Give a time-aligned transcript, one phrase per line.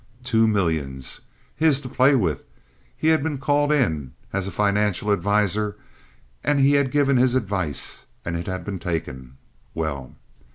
[0.23, 1.21] Two millions!
[1.55, 2.43] His to play with!
[2.97, 5.77] He had been called in as a financial adviser,
[6.43, 9.37] and he had given his advice and it had been taken!
[9.75, 10.15] Well.